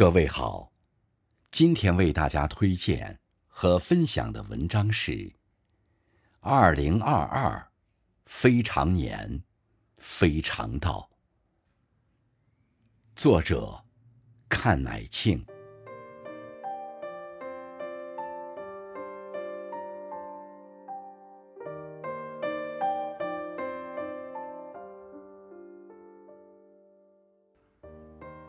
[0.00, 0.72] 各位好，
[1.50, 5.12] 今天为大家推荐和分享的文章是
[6.40, 7.70] 《二零二二
[8.24, 9.42] 非常年
[9.98, 11.10] 非常道》，
[13.14, 13.84] 作者
[14.48, 15.44] 看乃庆。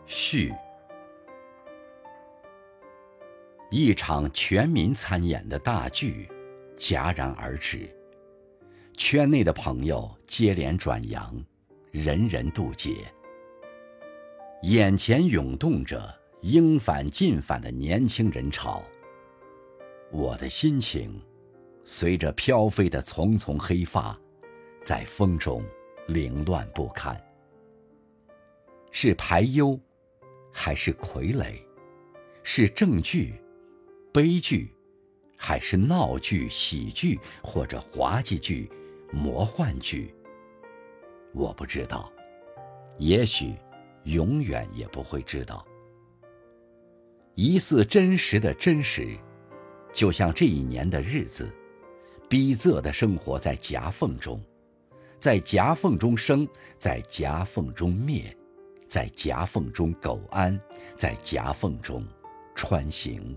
[0.06, 0.50] 序。
[3.74, 6.28] 一场全民参演的大剧
[6.76, 7.88] 戛然而止，
[8.98, 11.42] 圈内的朋友接连转阳，
[11.90, 13.10] 人人渡劫。
[14.64, 18.82] 眼前涌动着应返尽返的年轻人潮，
[20.10, 21.18] 我的心情
[21.82, 24.14] 随着飘飞的丛丛黑发，
[24.84, 25.64] 在风中
[26.08, 27.18] 凌乱不堪。
[28.90, 29.80] 是排忧，
[30.52, 31.54] 还是傀儡？
[32.42, 33.41] 是正剧？
[34.12, 34.70] 悲剧，
[35.38, 38.70] 还是闹剧、喜剧，或者滑稽剧、
[39.10, 40.14] 魔幻剧？
[41.32, 42.12] 我不知道，
[42.98, 43.54] 也许
[44.04, 45.66] 永远也不会知道。
[47.36, 49.16] 疑似真实的真实，
[49.94, 51.50] 就像这一年的日子，
[52.28, 54.38] 逼仄的生活在夹缝中，
[55.18, 56.46] 在夹缝中生，
[56.78, 58.36] 在夹缝中灭，
[58.86, 60.60] 在夹缝中苟安，
[60.94, 62.06] 在夹缝中
[62.54, 63.34] 穿行。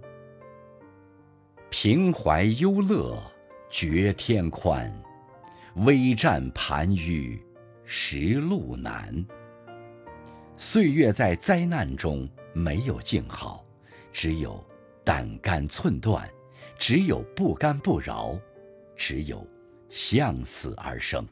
[1.77, 3.21] 平怀忧乐，
[3.69, 4.89] 觉天宽；
[5.85, 7.37] 危战盘踞，
[7.83, 9.13] 实路难。
[10.55, 13.65] 岁月在灾难中没有静好，
[14.13, 14.65] 只有
[15.03, 16.25] 胆肝寸断，
[16.79, 18.39] 只有不甘不饶，
[18.95, 19.45] 只有
[19.89, 21.27] 向死而生。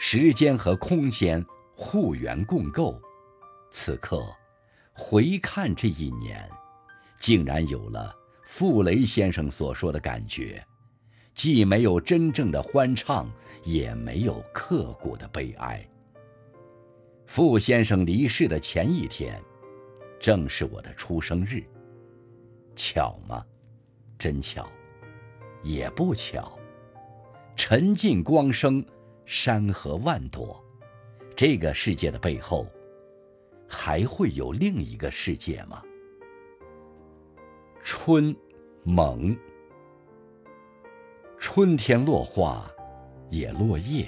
[0.00, 3.00] 时间和空间互援共构，
[3.70, 4.20] 此刻
[4.92, 6.50] 回看这一年，
[7.20, 8.16] 竟然有了。
[8.52, 10.62] 傅雷先生所说的感觉，
[11.36, 13.30] 既没有真正的欢畅，
[13.62, 15.88] 也没有刻骨的悲哀。
[17.26, 19.40] 傅先生离世的前一天，
[20.18, 21.62] 正是我的出生日。
[22.74, 23.46] 巧吗？
[24.18, 24.68] 真巧，
[25.62, 26.58] 也不巧。
[27.54, 28.84] 沉浸光生，
[29.24, 30.62] 山河万朵，
[31.36, 32.66] 这个世界的背后，
[33.68, 35.80] 还会有另一个世界吗？
[37.82, 38.34] 春，
[38.82, 39.36] 猛。
[41.38, 42.70] 春天落花，
[43.30, 44.06] 也落叶，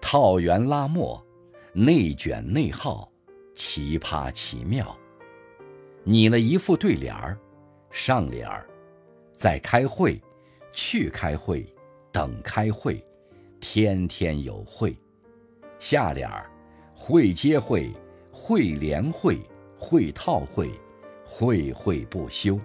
[0.00, 1.24] 套圆拉墨，
[1.72, 3.10] 内卷内耗，
[3.54, 4.96] 奇葩奇妙。
[6.02, 7.38] 拟了一副对联儿，
[7.90, 8.66] 上联儿，
[9.32, 10.20] 在开会，
[10.72, 11.64] 去开会，
[12.10, 13.04] 等开会，
[13.60, 14.96] 天天有会。
[15.78, 16.50] 下联儿，
[16.94, 17.90] 会接会，
[18.32, 19.38] 会连会，
[19.78, 20.70] 会套会，
[21.24, 22.58] 会会不休。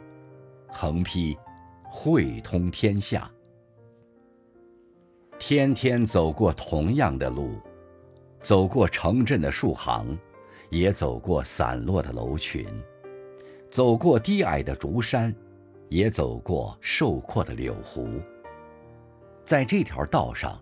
[0.77, 1.37] 横批：
[1.85, 3.31] 汇通天下。
[5.39, 7.61] 天天走过同样的路，
[8.41, 10.19] 走过城镇的树行，
[10.69, 12.67] 也走过散落的楼群，
[13.69, 15.33] 走过低矮的竹山，
[15.87, 18.09] 也走过瘦阔的柳湖。
[19.45, 20.61] 在这条道上，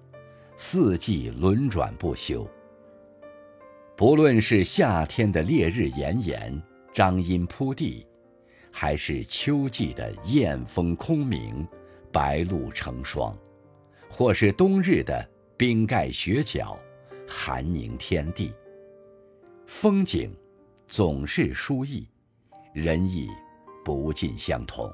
[0.58, 2.48] 四季轮转不休。
[3.98, 6.62] 不论是夏天的烈日炎炎，
[6.94, 8.06] 张阴铺地。
[8.76, 11.66] 还是秋季的雁风空鸣，
[12.12, 13.32] 白露成霜；
[14.10, 16.76] 或是冬日的冰盖雪角，
[17.28, 18.52] 寒凝天地。
[19.68, 20.36] 风景
[20.88, 22.10] 总是殊异，
[22.74, 23.30] 人意
[23.86, 24.92] 不尽相同。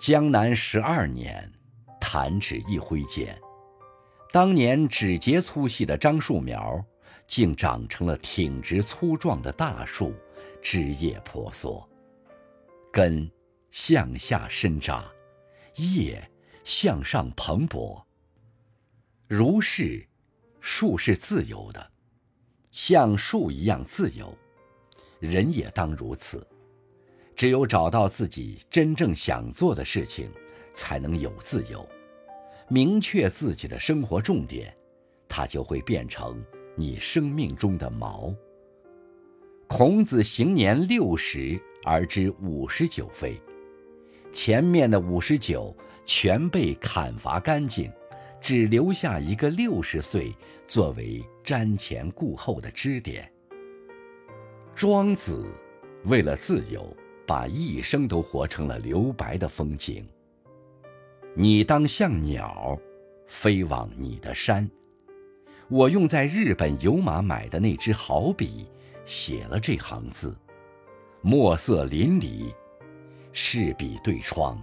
[0.00, 1.52] 江南十二年，
[2.00, 3.38] 弹指一挥间，
[4.32, 6.82] 当年指节粗细的樟树苗，
[7.26, 10.14] 竟长成了挺直粗壮的大树。
[10.60, 11.88] 枝叶婆娑，
[12.92, 13.30] 根
[13.70, 15.10] 向下深扎，
[15.76, 16.30] 叶
[16.64, 18.02] 向上蓬勃。
[19.26, 20.06] 如是，
[20.60, 21.90] 树是自由的，
[22.70, 24.36] 像树一样自由，
[25.20, 26.46] 人也当如此。
[27.34, 30.30] 只有找到自己真正想做的事情，
[30.74, 31.88] 才能有自由。
[32.68, 34.76] 明确自己的生活重点，
[35.26, 36.44] 它就会变成
[36.76, 38.34] 你生命中的锚。
[39.74, 43.40] 孔子行年六十而知五十九非，
[44.30, 45.74] 前面的五十九
[46.04, 47.90] 全被砍伐干净，
[48.38, 50.30] 只留下一个六十岁
[50.68, 53.26] 作为瞻前顾后的支点。
[54.74, 55.42] 庄子
[56.04, 56.94] 为了自由，
[57.26, 60.06] 把一生都活成了留白的风景。
[61.34, 62.78] 你当像鸟，
[63.26, 64.70] 飞往你的山。
[65.70, 68.66] 我用在日本有马买的那支好笔。
[69.04, 70.36] 写了这行字，
[71.20, 72.54] 墨色淋漓，
[73.32, 74.60] 试笔对窗，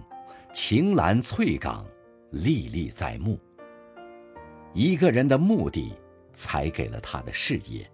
[0.54, 1.86] 晴岚翠岗，
[2.30, 3.38] 历历在目。
[4.72, 5.94] 一个人的目的，
[6.32, 7.90] 才给了他的事业。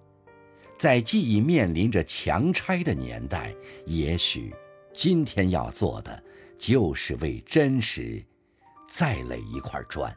[0.78, 3.54] 在记忆面临着强拆的年代，
[3.86, 4.54] 也许
[4.92, 6.22] 今天要做的，
[6.58, 8.22] 就是为真实
[8.86, 10.14] 再垒一块砖。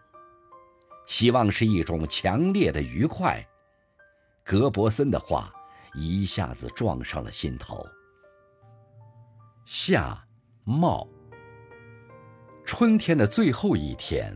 [1.07, 3.41] 希望是一种强烈的愉快。
[4.43, 5.49] 格伯森的话
[5.99, 7.85] 一下子撞上了心头。
[9.65, 10.17] 夏
[10.63, 11.07] 茂，
[12.65, 14.33] 春天的最后一天。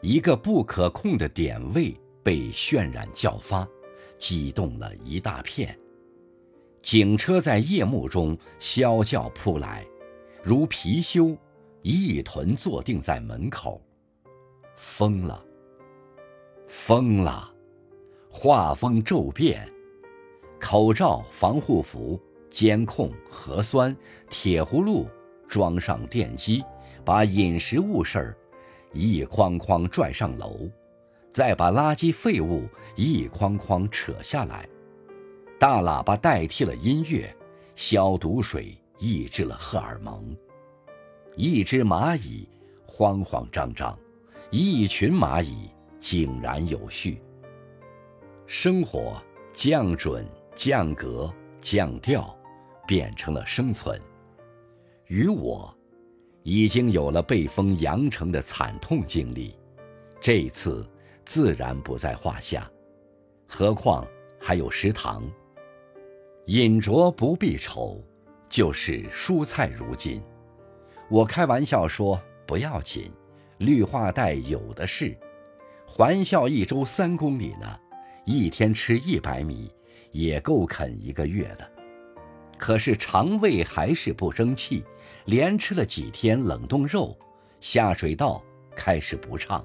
[0.00, 1.92] 一个不可控的点位
[2.22, 3.66] 被渲染叫发，
[4.16, 5.76] 激动了一大片。
[6.80, 9.84] 警车在夜幕中啸叫扑来，
[10.40, 11.36] 如貔貅，
[11.82, 13.82] 一屯坐定在门口。
[14.76, 15.44] 疯了，
[16.68, 17.52] 疯了！
[18.30, 19.68] 画风骤变，
[20.60, 22.20] 口罩、防护服、
[22.50, 23.96] 监控、核酸、
[24.28, 25.08] 铁葫芦，
[25.48, 26.64] 装上电机，
[27.04, 28.36] 把饮食物事儿。
[28.92, 30.68] 一筐筐拽上楼，
[31.30, 32.66] 再把垃圾废物
[32.96, 34.66] 一筐筐扯下来。
[35.58, 37.34] 大喇叭代替了音乐，
[37.76, 40.34] 消毒水抑制了荷尔蒙。
[41.36, 42.48] 一只蚂蚁
[42.86, 43.96] 慌慌张张，
[44.50, 45.70] 一群蚂蚁
[46.00, 47.22] 井然有序。
[48.46, 49.22] 生活
[49.52, 50.26] 降准、
[50.58, 52.36] 降格、降调，
[52.84, 53.96] 变成了生存。
[55.06, 55.72] 与我。
[56.42, 59.54] 已经有了被封阳城的惨痛经历，
[60.18, 60.88] 这次
[61.24, 62.68] 自然不在话下。
[63.46, 64.04] 何况
[64.40, 65.22] 还有食堂。
[66.46, 68.02] 饮酌不必愁，
[68.48, 70.22] 就是蔬菜如金。
[71.10, 73.12] 我开玩笑说不要紧，
[73.58, 75.16] 绿化带有的是。
[75.86, 77.78] 环校一周三公里呢，
[78.24, 79.70] 一天吃一百米，
[80.10, 81.70] 也够啃一个月的。
[82.56, 84.84] 可是肠胃还是不争气，
[85.26, 87.16] 连吃了几天冷冻肉，
[87.60, 88.42] 下水道
[88.74, 89.64] 开始不畅，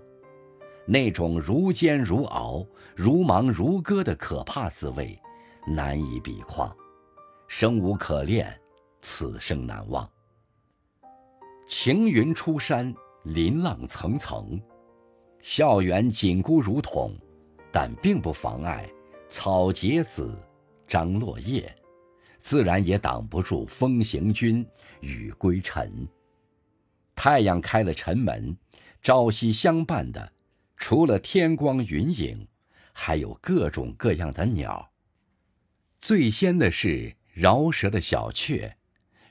[0.86, 5.20] 那种如煎如熬、如芒如割的可怕滋味，
[5.66, 6.76] 难以比况。
[7.48, 8.56] 生无可恋，
[9.02, 10.08] 此生难忘。
[11.68, 12.94] 晴云出山，
[13.24, 14.62] 林浪层层，
[15.42, 17.12] 校园紧箍如筒，
[17.72, 18.88] 但并不妨碍
[19.36, 20.38] 草结子，
[20.88, 21.76] 张落叶。
[22.40, 24.64] 自然也挡不住风行军，
[25.00, 26.08] 雨归尘。
[27.16, 28.56] 太阳开了城门，
[29.02, 30.34] 朝夕相伴的，
[30.78, 32.48] 除了天光云影，
[32.92, 34.92] 还有各种各样的鸟。
[36.00, 38.78] 最先的是饶舌的小雀，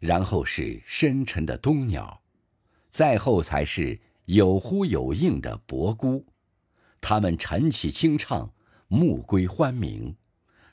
[0.00, 2.20] 然后是深沉的冬鸟，
[2.90, 6.26] 再后才是有呼有应的伯姑。
[7.00, 8.52] 它们晨起清唱，
[8.92, 10.14] 暮归欢鸣，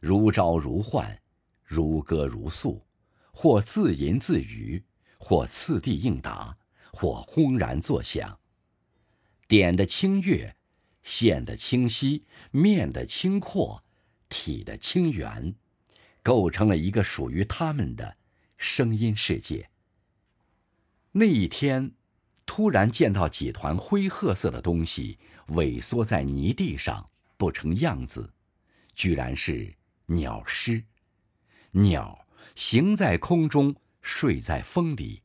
[0.02, 1.22] 如朝如唤。
[1.64, 2.84] 如歌如诉，
[3.32, 4.84] 或自吟自语，
[5.20, 6.58] 或次第应答，
[6.92, 8.40] 或轰然作响。
[9.48, 10.56] 点的清越，
[11.04, 13.84] 线的清晰，面的清阔，
[14.28, 15.54] 体的清圆，
[16.24, 18.18] 构成了一个属于他们的
[18.58, 19.70] 声音世界。
[21.12, 21.92] 那一天，
[22.48, 25.20] 突然见到几团灰褐色的东西
[25.50, 27.09] 萎缩在泥地上，
[27.40, 28.30] 不成样子，
[28.94, 29.74] 居然是
[30.08, 30.84] 鸟尸。
[31.72, 35.22] 鸟行在空中，睡在风里，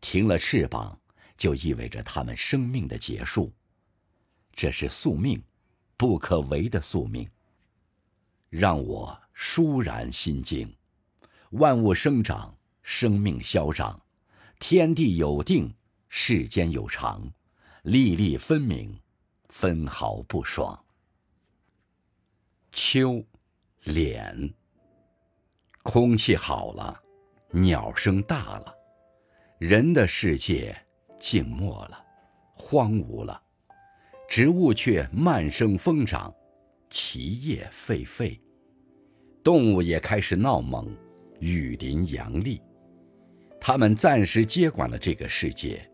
[0.00, 0.98] 停了翅膀，
[1.36, 3.52] 就意味着它们生命的结束。
[4.52, 5.40] 这是宿命，
[5.96, 7.30] 不可违的宿命。
[8.50, 10.68] 让我倏然心惊。
[11.50, 14.02] 万物生长，生命消长，
[14.58, 15.72] 天地有定，
[16.08, 17.32] 世间有常，
[17.84, 18.98] 粒粒分明，
[19.50, 20.84] 分毫不爽。
[22.80, 23.20] 秋，
[23.82, 24.54] 脸。
[25.82, 26.96] 空气好了，
[27.50, 28.72] 鸟声大了，
[29.58, 30.76] 人的世界
[31.18, 32.00] 静默了，
[32.54, 33.42] 荒芜了，
[34.28, 36.32] 植物却慢生疯长，
[36.88, 38.40] 其叶沸沸，
[39.42, 40.88] 动物也开始闹猛，
[41.40, 42.62] 雨林阳历。
[43.60, 45.84] 他们暂时接管了这个世界，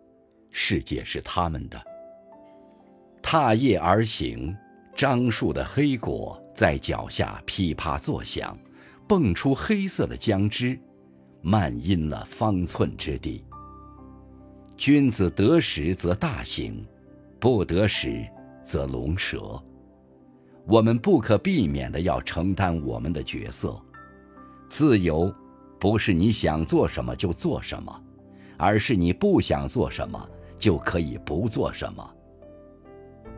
[0.50, 1.83] 世界是他们的。
[3.23, 4.55] 踏叶而行，
[4.95, 8.56] 樟树的黑果在脚下噼啪作响。
[9.06, 10.78] 蹦出黑色的浆汁，
[11.42, 13.44] 漫阴了方寸之地。
[14.78, 16.82] 君子得时则大行，
[17.38, 18.26] 不得时
[18.64, 19.62] 则龙蛇。
[20.66, 23.78] 我们不可避免的要承担我们的角色。
[24.70, 25.30] 自由，
[25.78, 28.02] 不是你想做什么就做什么，
[28.56, 32.14] 而是你不想做什么就可以不做什么。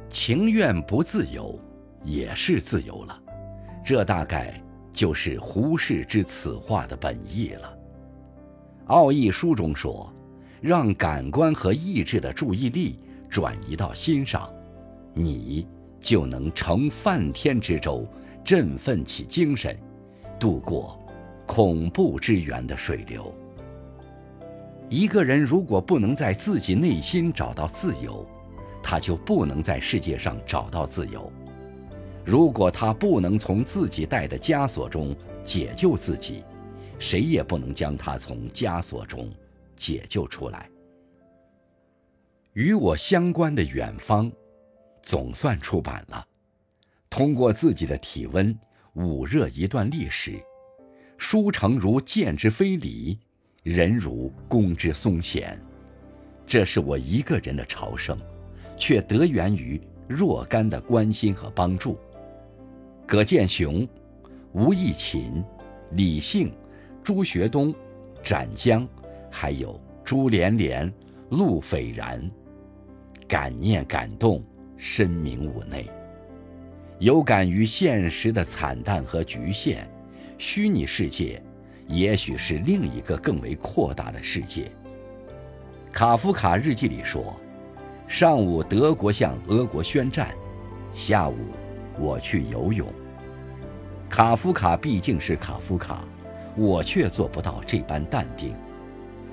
[0.08, 1.58] 情愿不自由，
[2.06, 3.22] 也是自由了。
[3.84, 4.58] 这大概。
[4.96, 7.78] 就是胡适之此话的本意了。
[8.86, 10.10] 奥义书中说
[10.58, 12.98] ：“让感官和意志的注意力
[13.28, 14.50] 转移到心上，
[15.12, 15.68] 你
[16.00, 18.08] 就能乘梵天之舟，
[18.42, 19.76] 振奋起精神，
[20.40, 20.98] 渡过
[21.46, 23.30] 恐怖之源的水流。”
[24.88, 28.26] 一个人如果不能在自己内心找到自由，
[28.82, 31.30] 他就不能在世界上找到自由。
[32.26, 36.42] 如果他不能从自己带的枷锁中解救自己，
[36.98, 39.32] 谁也不能将他从枷锁中
[39.76, 40.68] 解救出来。
[42.54, 44.30] 与我相关的远方，
[45.02, 46.26] 总算出版了。
[47.08, 48.58] 通过自己的体温
[48.94, 50.42] 捂热一段历史，
[51.16, 53.20] 书成如箭之非礼，
[53.62, 55.56] 人如弓之松弦。
[56.44, 58.18] 这是我一个人的朝圣，
[58.76, 61.96] 却得源于若干的关心和帮助。
[63.06, 63.86] 葛剑雄、
[64.52, 65.44] 吴义勤、
[65.92, 66.52] 李幸。
[67.04, 67.72] 朱学东、
[68.20, 68.84] 展江，
[69.30, 70.92] 还有朱连莲、
[71.30, 72.28] 陆斐然，
[73.28, 74.44] 感念感动，
[74.76, 75.88] 深明吾内。
[76.98, 79.88] 有感于现实的惨淡和局限，
[80.36, 81.40] 虚拟世界，
[81.86, 84.68] 也许是另一个更为扩大的世界。
[85.92, 87.38] 卡夫卡日记里说
[88.08, 90.34] ：“上午德国向俄国宣战，
[90.92, 91.36] 下午
[91.98, 92.86] 我去游泳。”
[94.08, 96.04] 卡夫卡毕竟是卡夫卡。
[96.58, 98.54] 我却做不到这般淡定，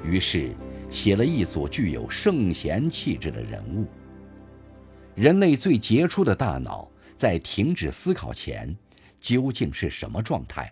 [0.04, 0.54] 于是
[0.90, 3.88] 写了一组具有圣贤气质的人物。
[5.16, 8.76] 人类最杰出的大脑在停止思考前，
[9.22, 10.70] 究竟是什么状态？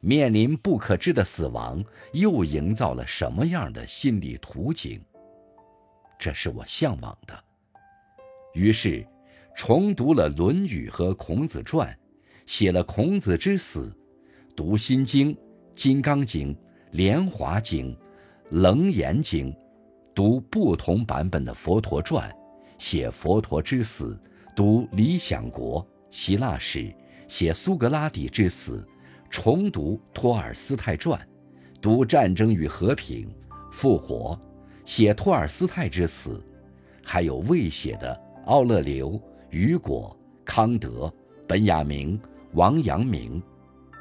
[0.00, 1.84] 面临不可知的死亡，
[2.14, 5.02] 又营造了什么样的心理图景？
[6.18, 7.38] 这是我向往的。
[8.54, 9.06] 于是，
[9.54, 11.88] 重读了《论语》和《孔子传》，
[12.46, 13.94] 写了《孔子之死》。
[14.54, 15.34] 读《心经》
[15.74, 16.54] 《金刚经》
[16.92, 17.94] 《莲华经》
[18.50, 19.52] 《楞严经》，
[20.14, 22.30] 读不同版本的佛陀传，
[22.78, 24.18] 写佛陀之死；
[24.56, 26.92] 读《理想国》希腊史，
[27.28, 28.84] 写苏格拉底之死；
[29.30, 31.18] 重读托尔斯泰传，
[31.80, 33.28] 读《战争与和平》
[33.70, 34.38] 复活，
[34.84, 36.42] 写托尔斯泰之死，
[37.02, 39.18] 还有未写的奥勒留、
[39.52, 41.12] 雨果、康德、
[41.46, 42.18] 本雅明、
[42.54, 43.40] 王阳明。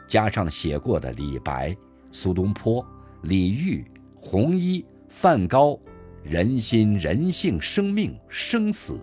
[0.08, 1.75] 加上写过的李白、
[2.10, 2.86] 苏东坡、
[3.24, 5.77] 李煜、弘一、梵高，
[6.24, 8.98] 人心、人性、生命、生死，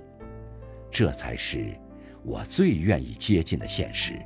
[0.90, 1.74] 这才是
[2.24, 4.18] 我最愿意接近的现实。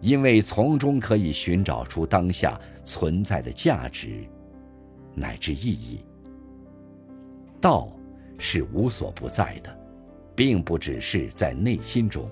[0.00, 4.26] 因为从中可以寻找出当下存在的价值，
[5.14, 6.00] 乃至意义。
[7.60, 7.90] 道
[8.38, 9.83] 是无所不在的，
[10.34, 12.28] 并不只是在内心中，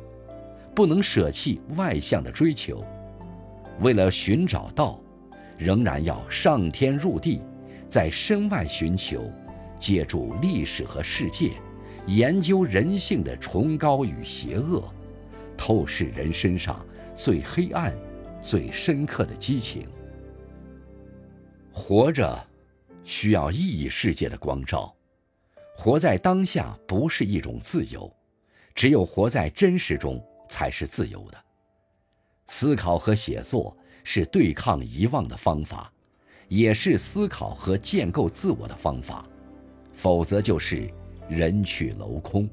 [0.75, 2.85] 不能舍弃外向的追求。
[3.81, 5.01] 为了寻找道，
[5.57, 7.41] 仍然要上天入地，
[7.89, 9.31] 在身外寻求，
[9.79, 11.53] 借助历史和世界，
[12.07, 14.83] 研究人性的崇高与邪恶，
[15.57, 16.85] 透视人身上
[17.17, 17.95] 最黑暗、
[18.43, 19.87] 最深刻的激情。
[21.73, 22.39] 活着，
[23.05, 24.95] 需要意义世界的光照。
[25.83, 28.09] 活在当下不是一种自由，
[28.73, 31.37] 只有活在真实中才是自由的。
[32.47, 35.93] 思考和写作是对抗遗忘的方法，
[36.47, 39.29] 也是思考和建构自我的方法，
[39.93, 40.89] 否则就是
[41.29, 42.49] 人去楼空。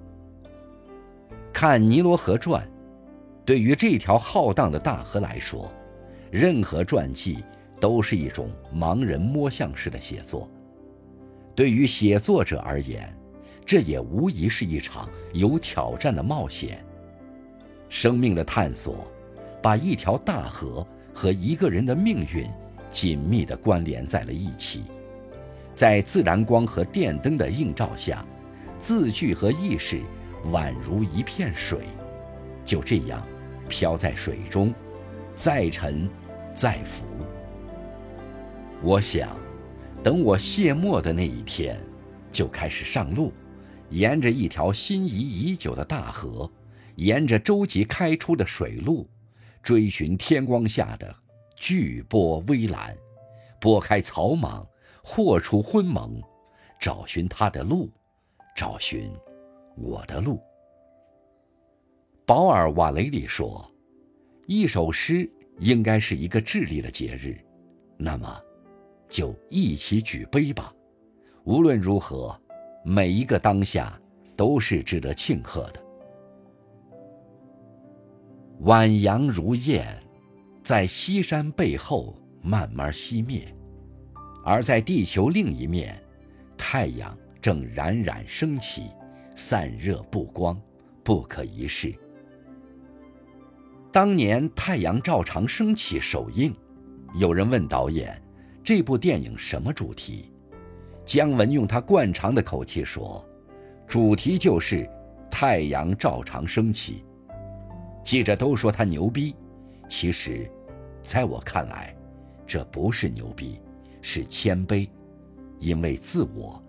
[1.53, 2.65] 看《尼罗河传》，
[3.45, 5.71] 对于这条浩荡的大河来说，
[6.31, 7.43] 任何传记
[7.79, 10.49] 都是一种盲人摸象式的写作。
[11.53, 13.15] 对于写作者而言，
[13.69, 16.83] 这也无疑是一场有挑战的冒险。
[17.87, 19.07] 生命的探索。
[19.61, 22.49] 把一条大河和一个人的命运
[22.93, 24.83] 紧密地关联在了一起，
[25.75, 28.23] 在自然光和电灯的映照下，
[28.79, 29.99] 字句和意识
[30.53, 31.79] 宛如一片水，
[32.65, 33.21] 就这样
[33.67, 34.73] 飘在水中，
[35.35, 36.09] 再沉，
[36.55, 37.03] 再浮。
[38.81, 39.35] 我想，
[40.01, 41.77] 等我谢幕的那一天，
[42.31, 43.33] 就开始上路，
[43.89, 46.49] 沿着一条心仪已久的大河，
[46.95, 49.07] 沿着舟楫开出的水路。
[49.61, 51.13] 追寻天光下的
[51.57, 52.97] 巨波微澜，
[53.59, 54.65] 拨开草莽，
[55.03, 56.21] 豁出昏蒙，
[56.79, 57.89] 找寻他的路，
[58.55, 59.11] 找寻
[59.75, 60.39] 我的路。
[62.25, 63.69] 保尔瓦雷里说
[64.47, 65.29] ：“一首诗
[65.59, 67.37] 应该是一个智力的节日，
[67.97, 68.41] 那么，
[69.09, 70.73] 就一起举杯吧。
[71.43, 72.39] 无论如何，
[72.91, 73.95] 每一个当下
[74.35, 75.79] 都是值得庆贺的。”
[78.65, 79.85] 晚阳如燕，
[80.63, 83.55] 在西山背后慢慢熄灭，
[84.43, 86.01] 而在地球另一面，
[86.57, 88.85] 太阳正冉冉升起，
[89.35, 90.59] 散热布光，
[91.03, 91.93] 不可一世。
[93.91, 96.51] 当年《太阳照常升起》首映，
[97.19, 98.19] 有人问导演
[98.63, 100.31] ：“这部电影什么主题？”
[101.09, 103.25] 姜文用他惯常的口气说
[103.87, 104.87] ：“主题就是
[105.27, 107.03] 太阳照常升起。”
[108.05, 109.35] 记者都说他牛逼，
[109.87, 110.47] 其实，
[111.01, 111.95] 在我看来，
[112.45, 113.59] 这不是牛逼，
[114.03, 114.87] 是谦卑，
[115.57, 116.61] 因为自我，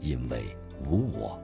[0.00, 0.42] 因为
[0.86, 1.42] 无我。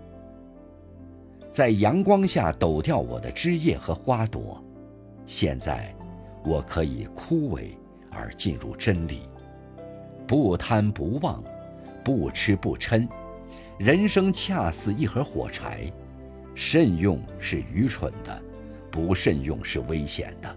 [1.51, 4.63] 在阳光下抖掉我的枝叶和花朵。
[5.25, 5.95] 现在，
[6.45, 7.69] 我可以枯萎
[8.11, 9.23] 而进入真理，
[10.27, 11.43] 不贪不忘，
[12.05, 13.09] 不吃不嗔。
[13.79, 15.91] 人生恰似一盒火柴，
[16.55, 18.43] 慎用是愚蠢的，
[18.91, 20.55] 不慎用是危险的。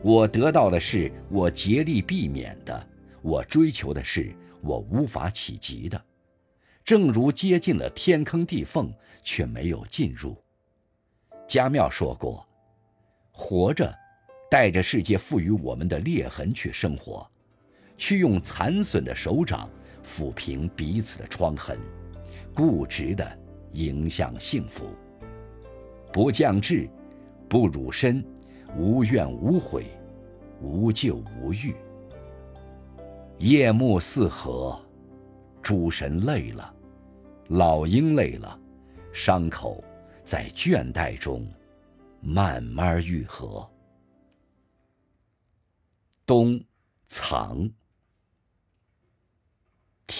[0.00, 2.86] 我得到的是我竭力避免的，
[3.20, 6.02] 我追求的是我无法企及的。
[6.84, 8.92] 正如接近了天坑地缝，
[9.22, 10.36] 却没有进入。
[11.46, 12.46] 家庙说过。
[13.30, 13.94] 活着，
[14.50, 17.30] 带着世界赋予我们的裂痕去生活，
[17.96, 19.70] 去用残损的手掌
[20.04, 21.78] 抚平彼此的疮痕，
[22.54, 23.26] 固执地
[23.72, 24.86] 迎向幸福。
[26.12, 26.88] 不降智，
[27.48, 28.24] 不辱身，
[28.76, 29.86] 无怨无悔，
[30.60, 31.74] 无咎无欲。
[33.38, 34.80] 夜幕四合，
[35.62, 36.74] 诸神累了，
[37.48, 38.58] 老鹰累了，
[39.12, 39.82] 伤口
[40.24, 41.46] 在倦怠中。
[42.24, 43.68] 慢慢愈合。
[46.24, 46.62] 冬，
[47.08, 47.68] 藏。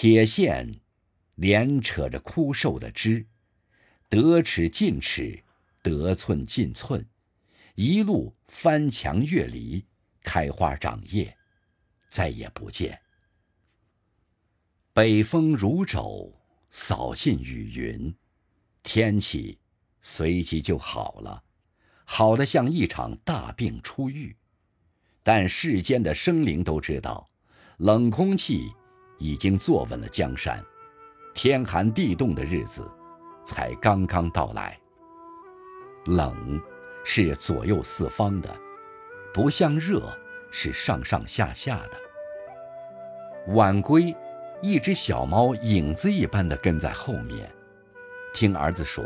[0.03, 0.81] 铁线
[1.35, 3.25] 连扯着枯瘦的枝，
[4.09, 5.41] 得尺进尺，
[5.81, 7.07] 得寸进寸，
[7.75, 9.85] 一路翻墙越篱，
[10.21, 11.33] 开花长叶，
[12.09, 12.99] 再也不见。
[14.91, 16.37] 北风如肘，
[16.69, 18.13] 扫尽雨云，
[18.83, 19.57] 天气
[20.01, 21.41] 随即就好了。
[22.03, 24.35] 好的像一场大病初愈，
[25.23, 27.31] 但世间的生灵都知道，
[27.77, 28.69] 冷空气
[29.17, 30.63] 已经坐稳了江山，
[31.33, 32.89] 天寒地冻的日子
[33.45, 34.77] 才刚刚到来。
[36.05, 36.61] 冷
[37.03, 38.49] 是左右四方的，
[39.33, 40.01] 不像热
[40.51, 43.53] 是上上下下的。
[43.53, 44.15] 晚归，
[44.61, 47.49] 一只小猫影子一般的跟在后面，
[48.33, 49.03] 听儿子说。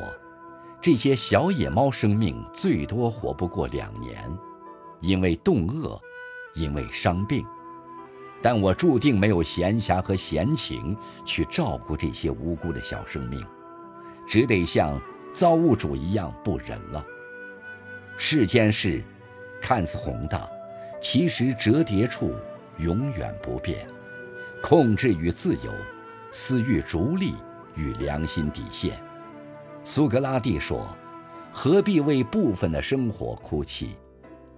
[0.79, 4.23] 这些小野猫生命最多活不过两年，
[5.01, 5.99] 因为冻饿，
[6.53, 7.43] 因为伤病。
[8.41, 10.95] 但我注定没有闲暇和闲情
[11.25, 13.43] 去照顾这些无辜的小生命，
[14.27, 14.99] 只得像
[15.33, 17.05] 造物主一样不仁了。
[18.17, 19.03] 世间事，
[19.61, 20.47] 看似宏大，
[21.01, 22.33] 其实折叠处
[22.77, 23.87] 永远不变。
[24.61, 25.71] 控制与自由，
[26.31, 27.35] 私欲逐利
[27.75, 28.99] 与良心底线。
[29.83, 30.87] 苏格拉底说
[31.53, 33.95] ：“何必为部分的生活哭泣？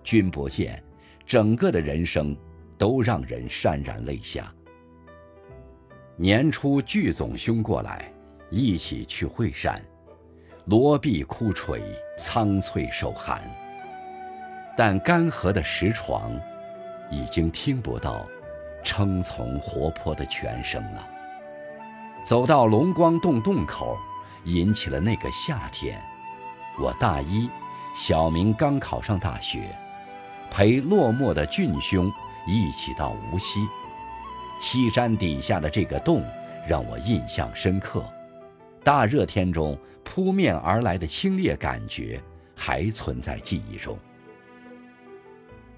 [0.03, 0.81] 君不见，
[1.25, 2.35] 整个的人生
[2.79, 4.51] 都让人潸然泪下。”
[6.17, 8.11] 年初，聚总兄过来，
[8.49, 9.79] 一起去会山，
[10.65, 11.79] 罗壁枯垂，
[12.17, 13.39] 苍翠受寒。
[14.75, 16.31] 但干涸的石床，
[17.11, 18.25] 已经听不到
[18.83, 21.07] 称从活泼的泉声了。
[22.25, 23.95] 走到龙光洞洞口。
[24.45, 26.01] 引起了那个夏天，
[26.79, 27.49] 我大一，
[27.93, 29.67] 小明刚考上大学，
[30.49, 32.09] 陪落寞的俊兄
[32.49, 33.67] 一起到无锡。
[34.59, 36.25] 西山底下的这个洞
[36.67, 38.03] 让我印象深刻，
[38.83, 42.21] 大热天中扑面而来的清冽感觉
[42.55, 43.97] 还存在记忆中。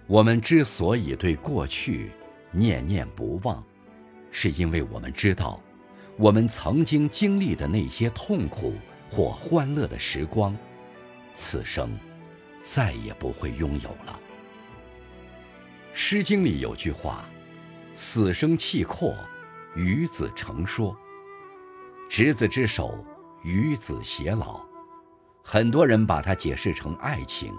[0.08, 2.12] 我们之所以对过去
[2.52, 3.64] 念念不忘，
[4.32, 5.62] 是因为我们知道。
[6.18, 8.74] 我们曾经经历的那些痛苦
[9.10, 10.56] 或欢乐的时光，
[11.36, 11.90] 此生
[12.64, 14.20] 再也不会拥有了。
[15.94, 17.26] 《诗经》里有句话
[17.94, 19.16] ：“死生契阔，
[19.76, 20.98] 与子成说。”
[22.10, 23.04] 执子之手，
[23.44, 24.62] 与子偕老。
[25.44, 27.54] 很多人把它解释成爱情，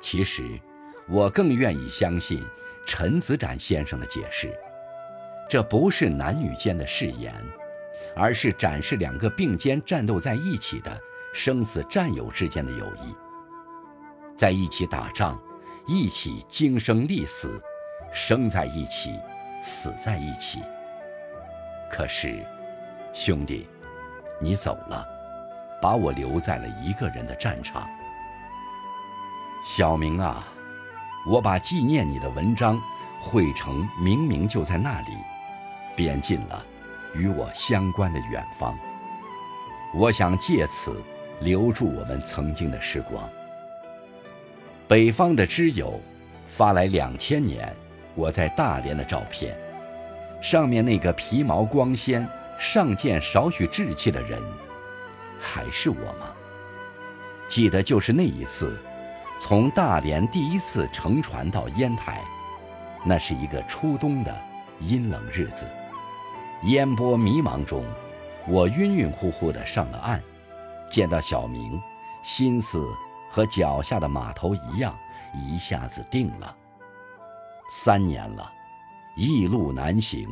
[0.00, 0.60] 其实
[1.08, 2.42] 我更愿意相信
[2.86, 4.52] 陈子展先生的解释：
[5.48, 7.34] 这不是男女间的誓言。
[8.14, 11.00] 而是展示两个并肩战斗在一起的
[11.32, 13.16] 生死战友之间的友谊，
[14.36, 15.40] 在一起打仗，
[15.86, 17.60] 一起经生历死，
[18.12, 19.18] 生在一起，
[19.62, 20.60] 死在一起。
[21.90, 22.46] 可是，
[23.12, 23.68] 兄弟，
[24.40, 25.04] 你走了，
[25.80, 27.88] 把我留在了一个人的战场。
[29.64, 30.46] 小明啊，
[31.26, 32.80] 我把纪念你的文章
[33.20, 35.08] 汇成，明明就在那里，
[35.96, 36.64] 编进了
[37.12, 38.78] 与我相关的远方。
[39.94, 41.02] 我想借此
[41.40, 43.28] 留住我们曾经的时光。
[44.92, 45.98] 北方的知友
[46.46, 47.74] 发来两千年
[48.14, 49.56] 我在大连的照片，
[50.42, 52.28] 上面那个皮毛光鲜、
[52.58, 54.38] 上见少许稚气的人，
[55.40, 56.26] 还是我吗？
[57.48, 58.78] 记得就是那一次。
[59.40, 62.20] 从大连第一次乘船到烟台，
[63.02, 64.42] 那是一个初冬的
[64.78, 65.64] 阴冷日子，
[66.64, 67.82] 烟波迷茫中，
[68.46, 70.22] 我晕晕乎乎地上了岸，
[70.90, 71.80] 见到小明，
[72.22, 72.86] 心思
[73.32, 74.94] 和脚下的码头一样，
[75.34, 76.54] 一下子定了。
[77.70, 78.52] 三年了，
[79.16, 80.28] 一路难行，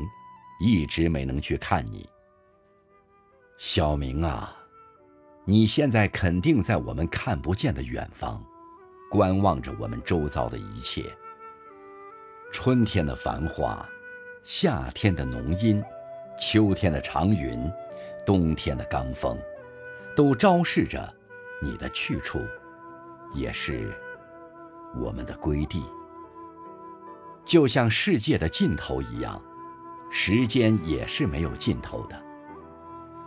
[0.60, 2.06] 一直没能去看你。
[3.56, 4.54] 小明啊，
[5.46, 8.44] 你现在肯定在我们看不见的远方。
[9.10, 11.04] 观望着我们周遭的一切，
[12.52, 13.84] 春天的繁花，
[14.44, 15.82] 夏天的浓荫，
[16.38, 17.68] 秋天的长云，
[18.24, 19.36] 冬天的罡风，
[20.14, 21.12] 都昭示着
[21.60, 22.38] 你的去处，
[23.32, 23.92] 也是
[24.96, 25.84] 我们的归地。
[27.44, 29.42] 就像世界的尽头一样，
[30.10, 32.22] 时间也是没有尽头的。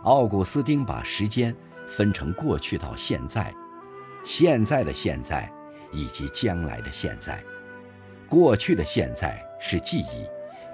[0.04, 1.54] 奥古斯丁把时间
[1.86, 3.54] 分成过去到现在，
[4.22, 5.50] 现在的现在。
[5.96, 7.40] 以及将来的现在，
[8.28, 10.26] 过去的现在是记忆，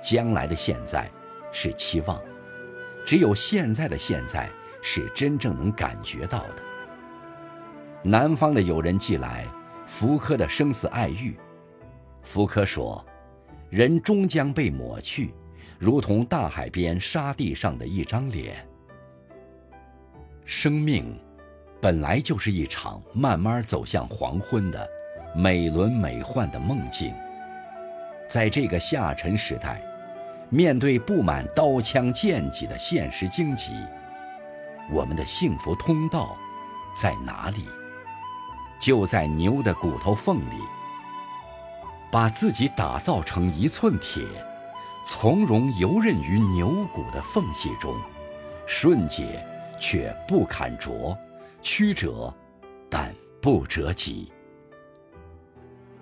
[0.03, 1.11] 将来的现在
[1.53, 2.19] 是期望，
[3.05, 4.49] 只有现在的现在
[4.81, 6.63] 是真正能感觉到的。
[8.03, 9.47] 南方的友人寄来
[9.87, 11.37] 福柯的生死爱欲，
[12.23, 13.05] 福柯说
[13.69, 15.35] ：“人终将被抹去，
[15.79, 18.67] 如同大海边沙地上的一张脸。
[20.45, 21.19] 生命
[21.81, 24.89] 本来就是一场慢慢走向黄昏的。”
[25.33, 27.15] 美轮美奂的梦境，
[28.29, 29.81] 在这个下沉时代，
[30.49, 33.73] 面对布满刀枪剑戟的现实荆棘，
[34.91, 36.37] 我们的幸福通道
[36.97, 37.65] 在哪里？
[38.81, 40.57] 就在牛的骨头缝里。
[42.11, 44.25] 把自己打造成一寸铁，
[45.07, 47.95] 从容游刃于牛骨的缝隙中，
[48.67, 49.47] 顺解
[49.81, 51.17] 却不砍琢，
[51.63, 52.35] 曲折
[52.89, 54.33] 但不折戟。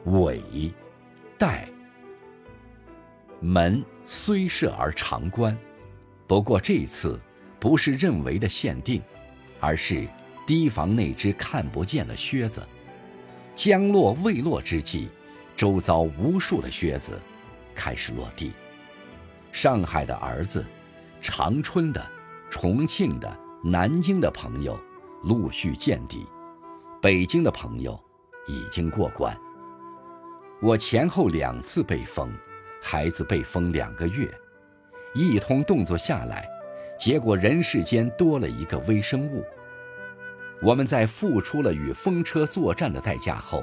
[0.04, 0.72] 尾，
[1.36, 1.68] 带。
[3.40, 5.54] 门虽设而常关，
[6.26, 7.20] 不过这次
[7.60, 9.02] 不是认为的限定，
[9.60, 10.08] 而是
[10.48, 12.66] 提防那只看不见的靴子。
[13.54, 15.10] 将落未落之际，
[15.54, 17.20] 周遭无数的靴子
[17.74, 18.52] 开始落地。
[19.52, 20.64] 上海的儿子，
[21.20, 22.02] 长春的、
[22.48, 24.80] 重庆的、南京的朋友
[25.24, 26.26] 陆续见底，
[27.02, 28.00] 北京的朋友
[28.46, 29.36] 已经过关。
[30.62, 32.32] 我前后两次被封，
[32.80, 34.32] 孩子被封两个月，
[35.14, 36.48] 一通动作下来，
[36.98, 39.44] 结果人世间多了一个微生物。
[40.60, 43.62] 我们在付出了与风车作战的代价后，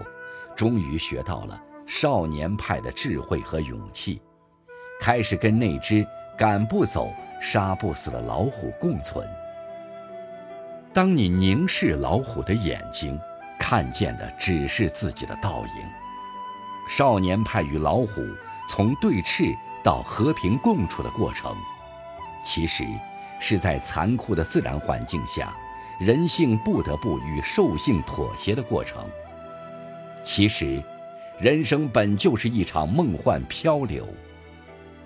[0.55, 4.21] 终于学到了少年派的智慧和勇气，
[5.01, 9.27] 开始跟那只赶不走、杀不死的老虎共存。
[10.93, 13.19] 当你凝视老虎的眼睛，
[13.59, 15.89] 看见的只是自己的倒影。
[16.87, 18.23] 少年派与老虎
[18.69, 19.53] 从对峙
[19.83, 21.53] 到和平共处的过程，
[22.45, 22.85] 其实
[23.41, 25.53] 是在残酷的自然环境下，
[25.99, 29.05] 人性不得不与兽性妥协的过程。
[30.23, 30.83] 其实，
[31.39, 34.07] 人生本就是一场梦幻漂流，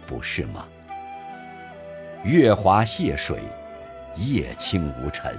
[0.08, 0.68] 不是吗？
[2.24, 3.42] 月华泻水，
[4.16, 5.38] 夜清无尘。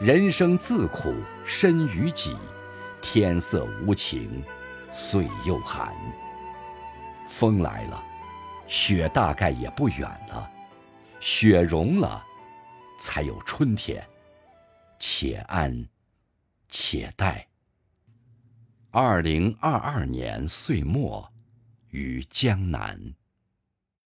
[0.00, 1.12] 人生自苦，
[1.44, 2.36] 身于己，
[3.00, 4.42] 天色无情。
[4.90, 5.92] 岁又寒，
[7.28, 8.02] 风来了，
[8.66, 10.50] 雪大概也不远了，
[11.20, 12.24] 雪融了，
[12.98, 14.02] 才有春天。
[14.98, 15.88] 且安，
[16.68, 17.48] 且待。
[18.90, 21.32] 二零二二年岁末，
[21.90, 23.14] 于江南。